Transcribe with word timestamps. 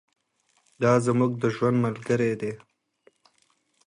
دا 0.81 0.93
زموږ 1.05 1.31
د 1.41 1.43
ژوند 1.55 1.77
ملګرې 1.85 2.31
ده. 2.41 2.51